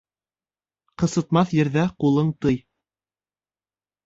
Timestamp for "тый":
2.47-2.59